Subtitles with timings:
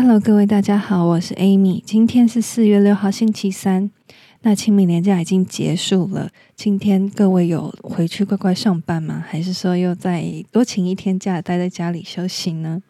[0.00, 1.82] Hello，各位大家好，我是 Amy。
[1.84, 3.90] 今天是四月六号，星期三。
[4.42, 9.24] 那清明连假已经结束了，今天各位有回去乖乖上班吗？
[9.28, 12.80] 还是说又再多请一天假，待在家里休息呢？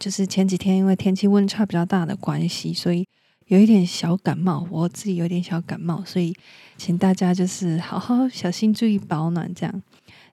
[0.00, 3.06] 就是前几天因为天气温差比较大的关系，所以
[3.46, 6.34] 有一点小感冒，我自己有点小感冒，所以
[6.76, 9.48] 请大家就是好好小心注意保暖。
[9.54, 9.82] 这样，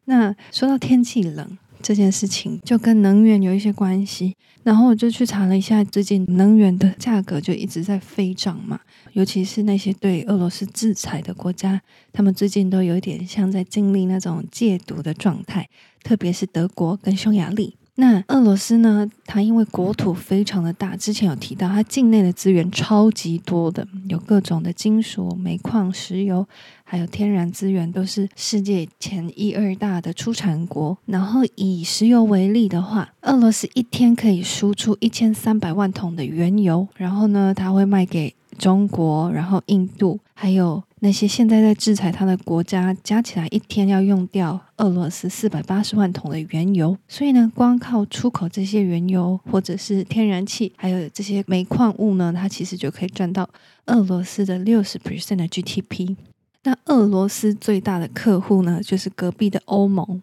[0.05, 1.55] 那说到天气冷。
[1.81, 8.79] 这件事情就跟能源有一些关系，然后我就去查了一下，最近能源的价格就一直在飞涨嘛，
[9.13, 15.67] 尤其是那些对俄罗斯制裁的国家，他们最近都有一点像在经历那种戒毒的状态，
[16.03, 17.75] 特别是德国跟匈牙利。
[17.99, 19.05] 那俄罗斯呢？
[19.25, 26.47] 它因为国土非常的大，之前有提到，它境内的资源超级多的，有各种的金属、煤矿、石油，
[26.85, 30.97] 还有天然资源，都是世界前一二大的出产国。
[31.07, 40.83] 然后以石油为例的话，俄罗斯一天可以输出一千三百万桶的原油，然后呢，它会卖给中国，然后印度，还有。
[41.01, 53.49] 那些现在在制裁它的国家，加起来一天要用掉俄罗斯四百八十万桶的原油，所以呢，光靠出口这些原油或者是天然气，还有这些煤矿物呢，它其实就可以赚到
[53.85, 56.17] 俄罗斯的六十 percent 的 GDP。
[56.63, 60.21] 那俄罗斯最大的客户呢，就是隔壁的欧盟。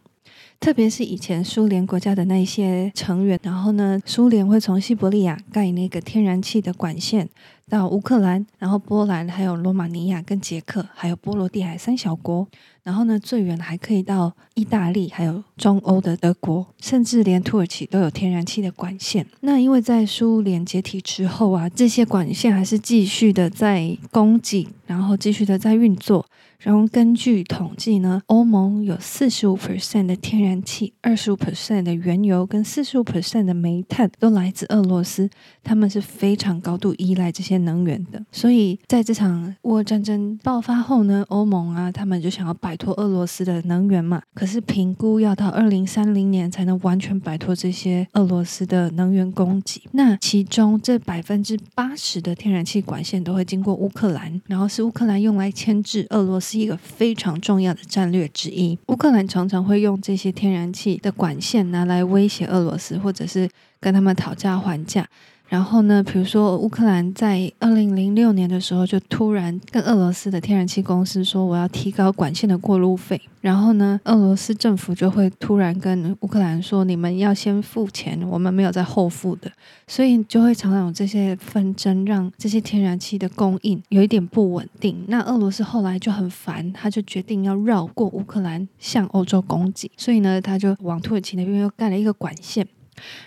[0.58, 7.28] 特别是以前苏联国家的那些成员，然后呢，苏联会从西伯利亚盖那个天然气的管线
[7.68, 12.46] 到乌克兰，然后波兰，还有罗马尼亚跟捷克，还有波罗的海三小国，
[12.84, 19.26] 然后呢，最远还可以到意大利，还有中欧的德国，甚至连土耳其都有天然气的管线。
[19.40, 26.24] 那因为在苏联解体之后啊，这些管线还是继续的在供给，然后继续的在运作。
[26.58, 35.28] 然后根据统计呢，欧盟有四十五 percent 的天然气、二十五 percent 的原油跟四十五 percent 的煤炭都来自俄罗斯，
[35.62, 38.20] 他们是非常高度依赖这些能源的。
[38.32, 44.20] 所以在这场乌俄战争爆发后呢，欧盟啊，他们就想要摆脱俄罗斯的能源嘛。
[44.34, 49.80] 可是评估要到二零三零年才能完全摆脱这些俄罗斯的能源供给。
[49.92, 56.56] 那其中这百分之八十的天然气管线都会经过乌克兰，然后是乌克兰用来牵制俄罗斯。
[56.56, 58.78] 一个非常重要的战略之一。
[58.86, 63.46] 乌克兰常常会用这些天然气的管线拿来威胁俄罗斯，或者是
[63.78, 65.06] 跟他们讨价还价。
[65.48, 73.20] 然后呢，比如说乌克兰在二零零六年的时候，就突然跟俄罗斯的天然气公司说，我要提高管线的过路费。
[73.40, 79.48] 然后呢，俄罗斯政府就会突然跟乌克兰说，你们要先付钱，我们没有在后付的。
[79.86, 85.04] 所以就会常常有这些纷争，让这些天然气的供应有一点不稳定。
[85.06, 89.88] 那俄罗斯后来就很烦，他就决定要绕过乌克兰向欧洲供给。
[89.96, 92.66] 所以呢，他就往土耳其那边又盖了一个管线。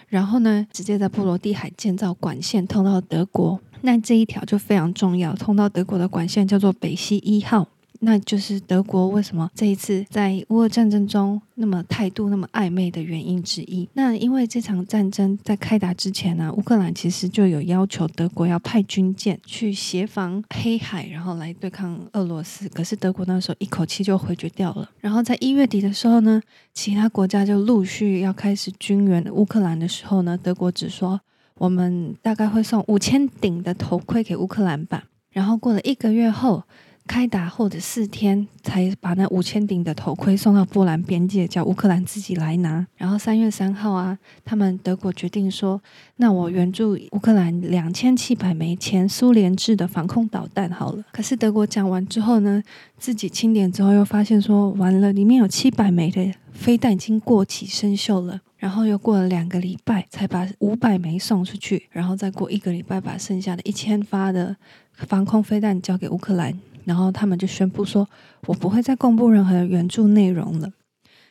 [0.07, 3.59] 然后呢，直接在波罗的海建造管线通到德国。
[3.81, 7.67] 那这一条就非常重要，通到德国的管线叫做北溪一号。
[8.01, 13.87] 那就是德国为什么这一次在乌俄战争中那么态度那么暧昧的原因之一。
[13.93, 22.69] 那因为这场战争在开打之前呢，乌克兰其实就有要求德国要派军舰去协防黑海，然后来对抗俄罗斯。
[22.69, 24.89] 可是德国那时候一口气就回绝掉了。
[25.01, 26.41] 然后在一月底的时候呢，
[26.73, 31.19] 其他国家就陆续要开始军援乌克兰的时候呢，德国只说
[31.55, 35.03] 我们大概会送五千顶的头盔给乌克兰吧。
[35.31, 36.63] 然后过了一个月后。
[37.09, 42.85] 开打后的四天，才把那五千顶的头盔送到波兰边界，叫乌克兰自己来拿。
[42.97, 44.15] 然后三月三号啊，
[44.45, 45.81] 他们德国决定说，
[46.17, 51.03] 那我援助乌克兰两千七百枚前苏联制的防空导弹好了。
[51.11, 52.61] 可是德国讲完之后呢，
[52.99, 58.39] 自己清点之后又发现说，完了，里面有七百枚的飞弹已经过期生锈了。
[58.57, 61.87] 然后又过了两个礼拜，才把五百枚送出去。
[61.89, 64.55] 然后再过一个礼拜，把剩下的一千发的
[64.93, 66.53] 防空飞弹交给乌克兰。
[66.89, 68.09] 然后他们就宣布说
[68.47, 70.67] ：“我不会再公布任何的援助内容了。”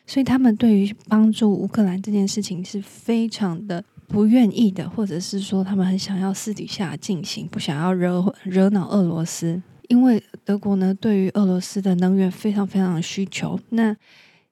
[0.07, 9.61] 所以他们对于帮助乌克兰这件事情是非常的不愿意的，或者是说他们很想要私底下进行，不想要惹惹恼俄罗斯。
[9.89, 13.59] 因为德国呢，对于俄罗斯的能源非常非常的需求。
[13.71, 13.97] 那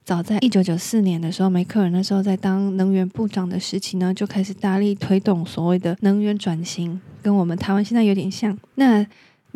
[0.04, 8.56] 早在一九九四年的时候，梅克尔那时候在当能源部长的时期呢，就开始大力推动所谓的能源转型，跟我们台湾现在有点像。
[8.74, 9.06] 那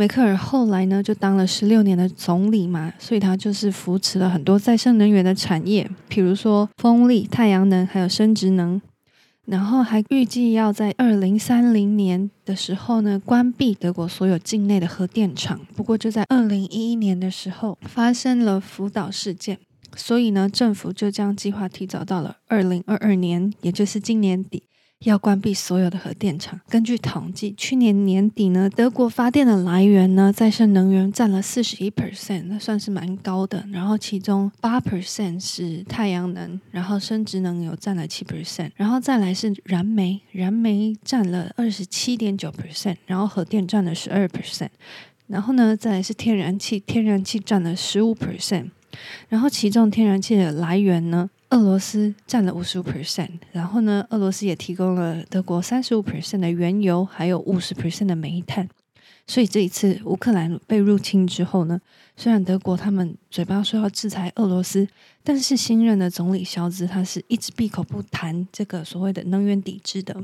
[0.01, 8.81] 梅克尔后来呢，就当了十六年的总理嘛，所以他就是扶持了很多再生能源的产业，比如说风力、太阳能，还有生质能。
[9.45, 15.61] 然后还预计要在二零三零年的时候呢，关闭德国所有境内的核电厂。
[15.77, 19.59] 不过就在二零一一年的时候，发生了福岛事件，
[19.95, 24.63] 所以呢，政府就将计划提早到了二零二二年，也就是今年底。
[25.07, 26.61] 要关闭所有的核电厂。
[26.69, 33.67] 根据统计，去年年底呢，德国发电的来源呢，再生能源占了四十一 percent，那算是蛮高的。
[33.73, 44.69] 然后其中八 percent 是太阳能，然后生质能有占了七 percent，然后再来是燃煤，燃煤占了二十七点九 percent，然后核电占了十二 percent，
[45.29, 48.69] 然后呢，再来是天然气，天然气占了十五 percent，
[49.31, 58.69] 然后其中天然气的来源呢，俄罗斯占了五十五 percent，然后呢，俄罗斯也提供了德国三十五 percent 的原油，还有五十 percent 的煤炭。
[59.31, 61.81] 所以这一次乌克兰被入侵之后呢，
[62.17, 64.89] 虽然德国他们嘴巴说要制裁俄罗斯，
[65.23, 70.21] 但是新任的总理肖兹他是一直闭口不谈这个所谓的能源抵制的，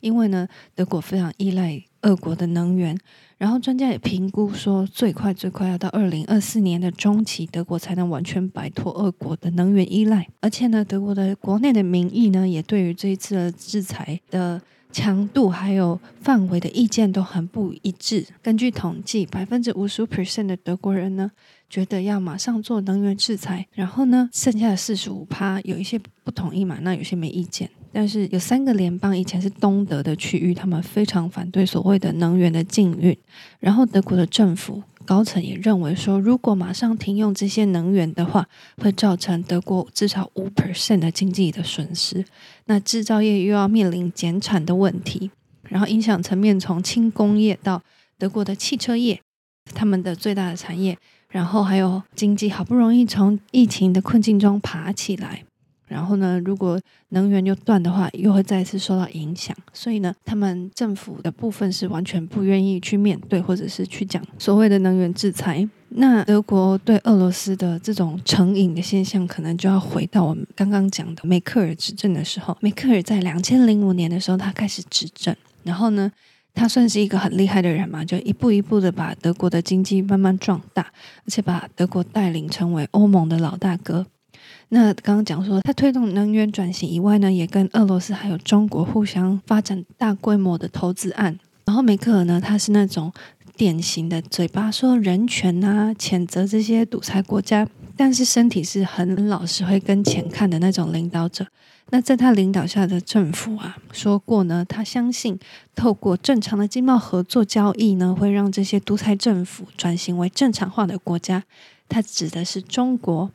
[0.00, 2.98] 因为呢，德国非常依赖俄国的能源。
[3.38, 10.26] 然后专家也评估说，最快最快要到二零二四年的中期，德国才能完全摆脱俄国的能源依赖。
[10.40, 14.60] 而且呢，德国的国内的民意呢，也对于这一次的制裁的
[14.94, 18.24] 强度还有范围的意见都很不一致。
[18.40, 21.32] 根据统计，百分之五十 percent 的德国人呢，
[21.68, 23.66] 觉得要马上做能源制裁。
[23.72, 27.68] 然后呢，剩下的四十五趴有一些不同意嘛，那有些没意见。
[27.92, 33.16] 但是有三个联邦以前是东德的区域，他们非常反对所谓的能源的禁运。
[33.58, 38.48] 然后德国的政府高层也认为说，如果马上停用这些能源的话，
[38.78, 42.24] 会造成德国至少五 percent 的经济的损失。
[42.66, 45.30] 那制造业又要面临减产的问题，
[45.68, 47.82] 然后影响层面从轻工业到
[48.18, 49.20] 德国的汽车业，
[49.74, 50.96] 他们的最大的产业，
[51.28, 55.44] 然后还有经济好不容易从疫情的困境中爬起来。
[55.94, 56.76] 然后呢，如果
[57.10, 59.56] 能源又断的话，又会再次受到影响。
[59.72, 65.68] 所以呢，他们政府的部分是完全不愿意去面对，或者是去讲所谓的能源制裁。
[65.90, 72.58] 那德国对俄罗斯的这种成瘾的现象，可能就要回到我们刚刚讲的梅克尔执政的时候。
[72.60, 75.32] 梅克尔在两千零五年的时候，他开始执政，
[75.62, 76.10] 然后呢，
[76.52, 84.04] 他算是一个很厉害的人嘛，就一步一步的把德国的经济慢慢壮大，而且把德国带领成为欧盟的老大哥。
[84.74, 91.38] 那刚刚讲说，他推动能源转型以外呢，也跟俄罗斯还有中国互相发展大规模的投资案。
[91.64, 93.12] 然后梅克尔呢，他是那种
[93.56, 101.46] 典型的嘴巴说人权啊，谴责这些独裁国家，但是身体是很老实，会跟钱看的那种领导者。
[101.90, 105.38] 那在他领导下的政府啊，说过呢，他相信
[105.76, 111.44] 透过正常的经贸合作交易呢，会让这些独裁政府转型为正常化的国家。
[111.88, 113.30] 他指的是中国。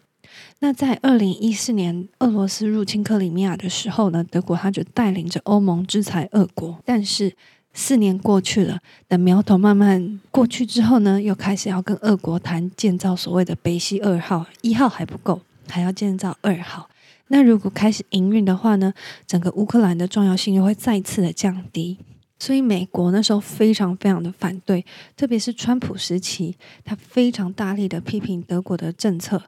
[0.60, 6.80] 那在二零一四年俄罗斯入侵克里米亚的时候呢，德国他就带领着欧盟制裁俄国。
[6.86, 7.36] 但是
[7.74, 16.90] 四年过去了，等苗头慢慢过去之后呢，又开始要跟俄国谈建造所谓的北溪二号，一号还不够，还要建造二号。
[17.28, 18.92] 那如果开始营运的话呢，
[19.28, 21.98] 整个乌克兰的重要性又会再次的降低。
[22.40, 24.86] 所以美国那时候非常非常的反对，
[25.16, 29.44] 特别是川普时期，他非常大力的批评德国的政策。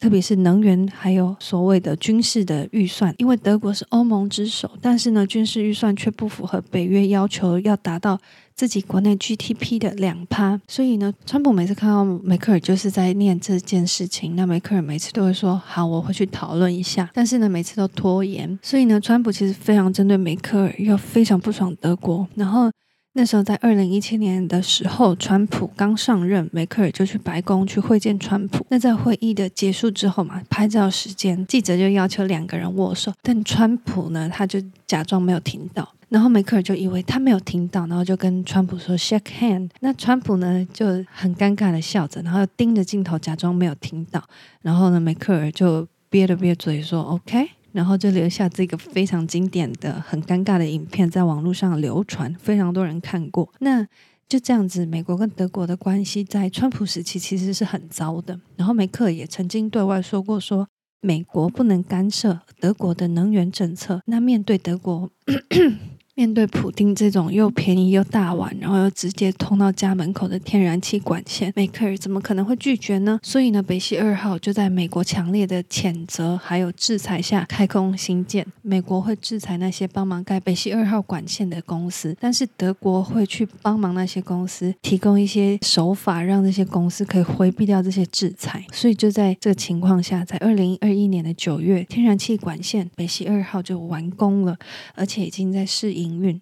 [0.00, 8.18] 特别是能源，还有所谓的军事的预算，因为德国是欧盟之首，但是呢，军事预算却不符合北约要求，要达到
[8.54, 10.60] 自己国内 GDP 的两趴。
[10.68, 18.58] 所以呢，川普每次看到梅克尔就是在念这件事情，那梅克尔每次都会说：“好，我会去讨论一下。”但是呢，每次都拖延。
[18.62, 22.70] 所以呢，川普其实非常针对梅克尔，又非常不爽德国，然后。
[23.14, 28.64] 那时候在二零一七年的时候，川普刚上任，梅克尔就去白宫去会见川普。
[28.68, 39.70] 那在会议的结束之后嘛，拍照时间，记者就要求两个人握手，但川普呢，他就假装没有听到，然后梅克尔就以为他没有听到，然后就跟川普说 shake hand。
[39.80, 44.22] 那川普呢就很尴尬的笑着，然后盯着镜头假装没有听到，
[44.62, 47.48] 然后呢，梅克尔就憋了憋嘴说 OK。
[47.72, 53.52] 然后就留下这个非常经典的、很尴尬的影片，在网络上流传，非常多人看过。
[53.60, 53.86] 那
[54.28, 58.40] 就这样子，美国跟德国的关系在川普时期其实是很糟的。
[58.56, 60.68] 然后梅克也曾经对外说过，说
[61.00, 64.02] 美国不能干涉德国的能源政策。
[64.06, 65.10] 那面对德国。
[66.18, 73.20] 面对普丁这种又便宜又大碗，然后又直接通到家门口的天然气管线，梅克尔怎么可能会拒绝呢？
[73.22, 78.44] 所以呢，北溪二号就在美国强烈的谴责还有制裁下开工兴建。
[78.62, 88.66] 美国会制裁那些帮忙盖北溪二号管线的公司，但是德国会去帮忙那些公司提供一些手法，让这些公司可以回避掉这些制裁。
[88.72, 94.58] 所以就在这个情况下，在二零二一年的九月，天然气管线北溪二号就完工了，
[94.96, 96.07] 而且已经在试营。
[96.08, 96.40] 营运，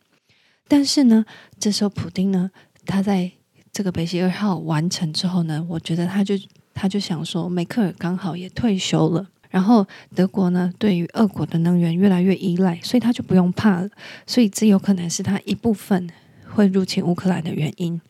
[0.68, 1.24] 但是呢，
[1.58, 2.50] 这时候普丁呢，
[2.84, 3.30] 他在
[3.72, 6.34] 这个北溪二号完成之后呢，我觉得他就
[6.72, 13.88] 他就想说，梅克尔刚好也退休了，然后德国呢，对于俄国的能源越来越依赖，所以他就不用怕了。
[14.26, 16.08] 所以这有可能是他一部分
[16.48, 18.00] 会入侵乌克兰的原因。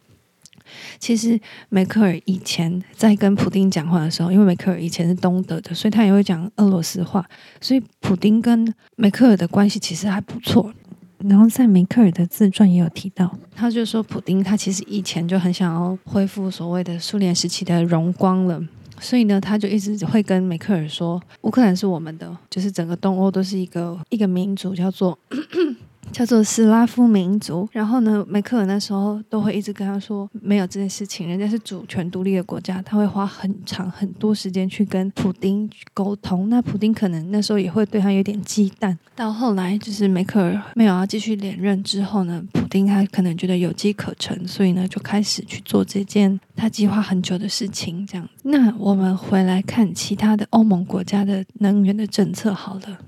[0.98, 7.25] 其实梅克尔以前在跟普丁讲话的时候，因为梅克尔以前是东德的，所以他也会讲俄罗斯话，
[7.60, 10.72] 所以普丁跟梅克尔的关系其实还不错。
[11.18, 18.62] 然后在梅克尔的自传也有提到，他就说普丁他其实以前就很想要恢复所谓的苏联时期的荣光了，
[19.00, 25.18] 所以呢，他就一直会跟梅克尔说，乌克兰是我们的，就是整个东欧都是一个一个民族，叫做。
[26.12, 36.48] 叫做斯拉夫民族，然后呢，梅克尔那时候都会一直跟他说，没有这件事情，人家是主权独立的国家，他会花很长很多时间去跟普丁沟通。
[36.48, 38.96] 那普丁可能那时候也会对他有点忌惮。
[39.14, 48.06] 到后来，就是梅克尔没有要继续连任之后呢，普丁他可能觉得有机可乘，所以呢，就开始去做这件他计划很久的事情。
[48.06, 52.98] 这样，那我们回来看其他的欧盟国家的能源的政策好了。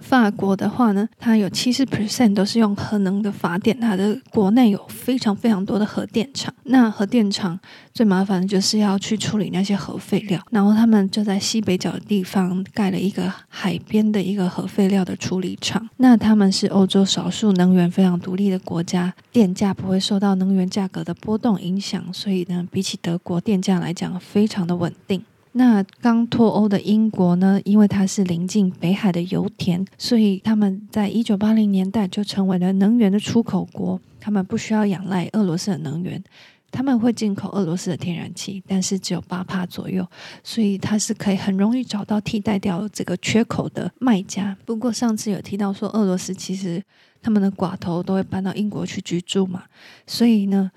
[0.00, 6.52] 法国的话呢，它有七十 percent 都是用核能的发电，它的国内有非常非常多的核电厂。
[6.64, 7.58] 那核电厂
[7.92, 15.88] 最麻烦的就是要去处理那些核废料，然后他们就在西北角的地方盖了一个海边的一个核废料的处理厂。
[15.96, 25.22] 那他们是欧洲少数能源非常独立的国家，电价不会受到能源价格的波动影响，所以呢，比起德国电价来讲，非常的稳定。
[25.52, 34.00] 那刚脱欧的英国呢，因为它是临近北海的油田，所以他们在一九八零年代就成为了能源的出口国。
[34.20, 36.22] 他们不需要仰赖俄罗斯的能源，
[36.70, 40.06] 他们会进口俄罗斯的天然气，但是只有八帕左右，
[40.44, 44.56] 所以它是可以很容易找到替代掉这个缺口的卖家。
[44.64, 46.82] 不过上次有提到说，俄罗斯其实
[47.22, 49.64] 他们的寡头都会搬到英国去居住嘛，
[50.06, 50.70] 所以呢。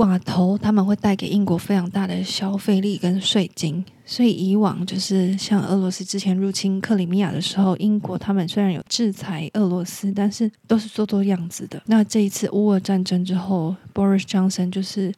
[0.00, 11.82] 寡头他们会带给英国非常大的消费力跟税金，所以以往就是像俄罗斯之前入侵克里米亚的时候，英国他们虽然有制裁俄罗斯，但是都是做做样子的。
[11.84, 15.12] 那这一次乌俄战争之后，Boris Johnson 就是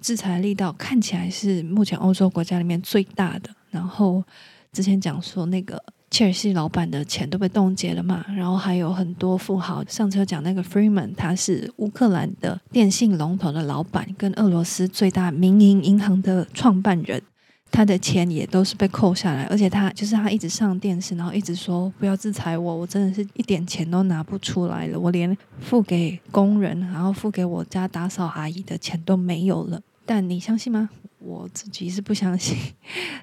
[0.00, 3.50] 制裁力道看起来是目前欧洲国家里面最大的。
[3.70, 4.24] 然后
[4.72, 5.82] 之前讲说那个。
[6.16, 9.84] 切尔西老板的钱都被冻结了嘛，然后还有很多富豪。
[9.86, 17.22] 上次讲那个 Freeman，他是乌克兰的电信龙头的老板，跟俄罗斯最大民营银行的创办人，
[17.70, 19.42] 他的钱也都是被扣下来。
[19.50, 29.78] 而且他就是他一直上电视，然后一直说不要制裁我，我真的是一点钱都拿不出来了，我连付给工人，然后付给我家打扫阿姨的钱都没有了。
[30.06, 30.88] 但你相信吗？
[31.26, 32.56] 我自己是不相信。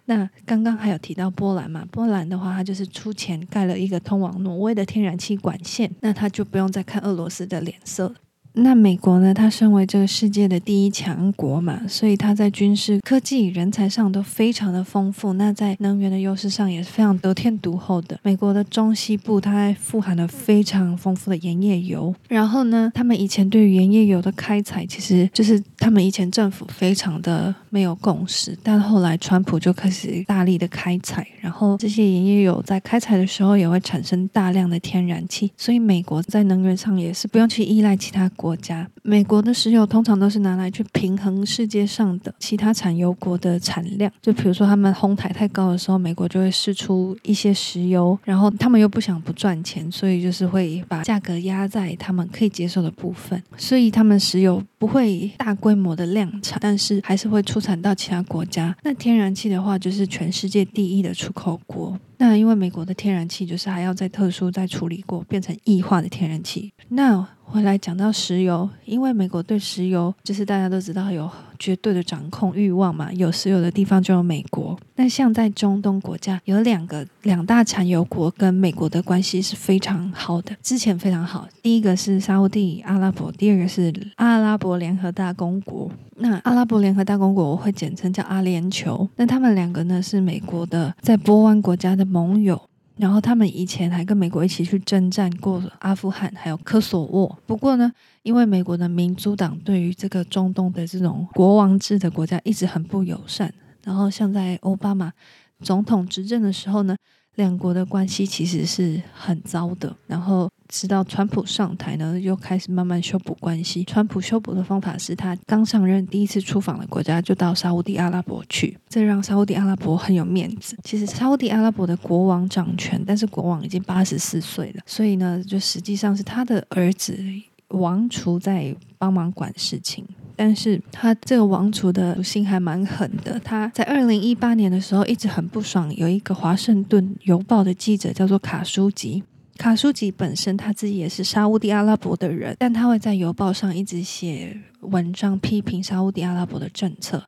[0.06, 1.88] 那刚刚还有提到波兰嘛？
[1.90, 8.14] 波兰的话，他就是出钱盖了一个通往挪威的天然气管线，那他就不用再看俄罗斯的脸色。
[8.56, 9.34] 那美国呢？
[9.34, 15.34] 它身为这个世界的第一强国嘛，所以它在军事、科技、人才上都非常的丰富。
[15.34, 18.20] 那在能源的优势上也是非常得天独厚的。
[18.22, 22.14] 美国的中西部，它还富含了非常丰富的盐业油。
[22.28, 38.43] 然后呢，他们以前对于盐业油的开采，其实就是他们以前政府非常的没有共识，但后来川普就开始大力的开采，然后这些盐业油在开采的时候也会产生大量的天然气，所以美国在能源上也是不用去依赖其他国。
[38.44, 44.12] 国家，美国的石油通常都是拿来去平衡世界上的其他产油国的产量。
[44.22, 53.42] 就比如说，他们哄抬太高的时候，美国就会释出一些石油，然后他们又不想不赚钱，所以就是会把价格压在他们可以接受的部分。
[53.56, 58.76] 所以他们石油不会大规模的量产，但是还是会出产到其他国家。
[58.84, 61.98] 那天然气的话，就是全世界第一的出口国。
[62.18, 66.72] 那因为美国的天然气就是还要再特殊再处理过，变成液化的天然气。
[66.90, 74.76] 那回来讲到石油，因为美国对石油就是大家都知道有绝对的掌控欲望嘛，有石油的地方就有美国。
[74.96, 81.48] 那像在中东国家，有两个两大产油国跟美国的关系是非常好的，之前非常好。
[81.62, 85.92] 第一个是沙乌地阿拉伯，第二个是阿拉伯联合大公国。
[86.16, 89.08] 那阿拉伯联合大公国我会简称叫阿联酋。
[89.16, 92.60] 那他们两个呢是美国的在波湾国家的盟友。
[92.96, 97.40] 然后他们以前还跟美国一起去征战过阿富汗，还有科索沃。
[97.48, 103.52] 不过呢，因为美国的民主党对于这个中东的这种国王制的国家一直很不友善。
[103.84, 105.12] 然后像在奥巴马
[105.60, 106.96] 总统执政的时候呢，
[107.36, 109.96] 两国的关系其实是很糟的。
[110.08, 110.50] 然后。
[110.70, 113.84] 直到川普上台呢，又开始慢慢修补关系。
[113.84, 120.76] 川普修补的方法是他刚上任第一次出访的国家就到沙乌地阿拉伯去，这让沙乌地阿拉伯很有面子。
[120.84, 127.24] 其实沙乌地阿拉伯的国王掌权，但是国王已经八十四岁了，所以呢，就实际上是他的儿子
[127.68, 130.04] 王储在帮忙管事情。
[130.36, 133.40] 但是他这个王储的心还蛮狠的。
[133.40, 139.24] 他在二零一八年的时候一直很不爽，有一个华盛顿邮报的记者叫做卡舒吉。
[139.58, 147.24] 卡舒吉本身他自己也是沙乌地阿拉伯的人，但他会在邮报上一直写文章批评沙乌地阿拉伯的政策。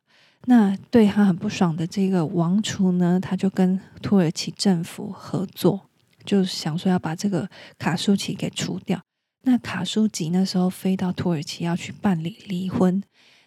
[0.48, 5.82] 那对他很不爽的这个王储呢，他就跟土耳其政府合作，
[6.24, 7.48] 就想说要把这个
[7.78, 9.00] 卡舒吉给除掉。
[9.46, 13.02] 那卡舒吉那时候飞到土耳其要去办理离婚，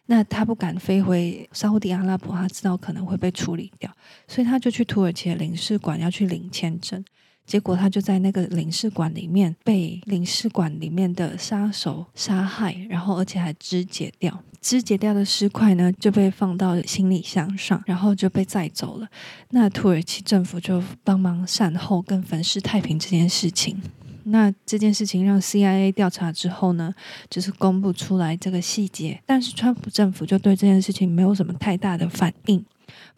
[0.06, 3.92] 那他不敢飞回沙乌地阿拉伯，他知道可能会被处理掉，
[4.26, 7.04] 所以他就去土耳其的领事馆要去领签证。
[7.44, 14.42] 结果他就在那个领事馆里面被领事馆里面的杀手杀害，然后而且还肢解掉。
[14.60, 19.08] 肢解掉的尸块呢就被放到行李箱上，然后就被载走了。
[19.50, 23.80] 那土耳其政府就帮忙善后跟粉饰太平这件事情。
[24.25, 26.94] 那这件事情让 CIA 调查之后呢，
[27.30, 32.64] 就是公布出来这个细节，但是川普政府就对这件事情没有什么太大的反应。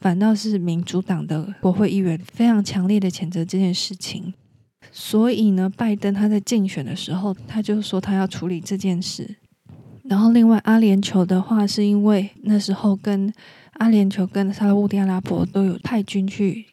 [0.00, 4.32] 反倒是民主党的国会议员非常强烈的谴责这件事情，
[4.90, 9.36] 所以呢，拜登他在竞选的时候，他就说他要处理这件事。
[10.04, 13.32] 然后，另外阿联酋的话，是因为那时候跟
[13.74, 16.66] 阿联酋跟沙乌地阿拉伯都有派军去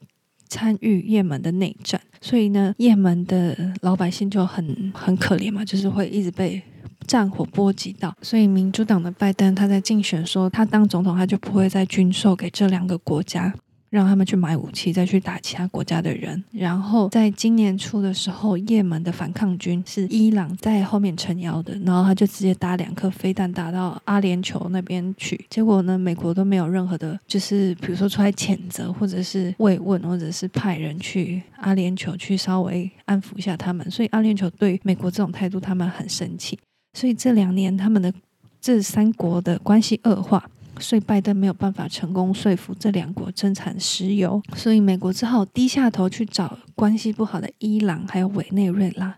[0.50, 6.62] 参与也门的内战，所以呢，也门的老百姓就很很可怜嘛，就是会一直被。
[7.06, 13.54] 战火波及到，所以民主党的拜登他在竞选说，他当总统他就不会再军售给这两个国家，
[13.90, 16.44] 让他们去买武器再去打其他国家的人。
[16.52, 33.90] 然后在今年初的时候，也门的反抗军是伊朗在后面撑腰的，然后他就直接打两颗飞弹打到阿联酋那边去，结果呢，美国都没有任何的，就是比如说出来谴责或者是慰问，或者是派人去阿联酋去稍微安抚一下他们。
[33.90, 36.58] 所以阿联酋对美国这种态度，他们很生气。
[36.94, 38.12] 所以这两年他们的
[38.60, 49.18] 这三国的关系恶化，所以拜登没有办法成功说服这两国增产石油，所以美国只好低下头去找关系不好的伊朗还有委内瑞拉。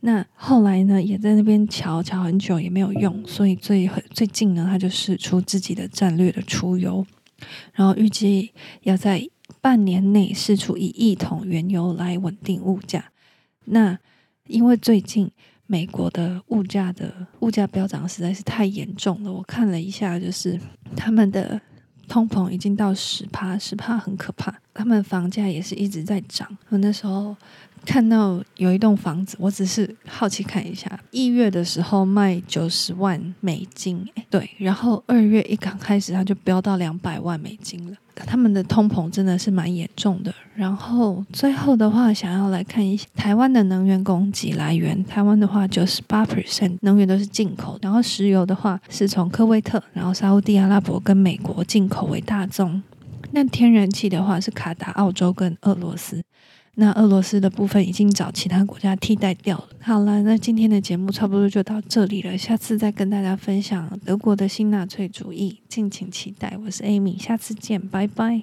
[0.00, 7.06] 那后来呢，也在那边瞧瞧很久也没有用，所以最最近呢，他就试出自己的战略的出油，
[7.74, 9.28] 然后预计要在
[9.60, 13.12] 半年内试出一亿桶原油来稳定物价。
[13.66, 13.98] 那
[14.46, 15.30] 因为最近。
[15.70, 19.32] 美国的物价的物价飙涨实在是太严重了。
[19.32, 20.58] 我看了一下，就是
[20.96, 21.60] 他们的
[22.08, 24.52] 通膨已经到十趴，十趴很可怕。
[24.74, 26.58] 他们房价也是一直在涨。
[26.70, 27.36] 我那时候
[27.84, 37.96] 看到有一栋房子，我只是好奇看一下，一月的时候卖九十万美金，对，然后二月一刚开始，它就飙到两百万美金了。
[38.26, 40.34] 他们的通膨真的是蛮严重的。
[40.54, 45.02] 然后最后的话，想要来看一下台湾的能源供给来源。
[45.04, 47.78] 台湾的话，九十八 percent 能源都是进口。
[47.80, 52.82] 然后石油的话，是从科威特、然后沙乌地阿拉伯跟美国进口为大宗。
[53.30, 56.22] 那天然气的话，是卡达、澳洲跟俄罗斯。
[56.76, 59.68] 那俄罗斯的部分已经找其他国家替代掉了。
[59.80, 62.38] 好了，那今天的节目差不多就到这里了。
[62.38, 66.56] 下次再跟大家分享德国的新纳粹主义，敬请期待。
[66.64, 68.42] 我是 Amy，下次见，拜拜。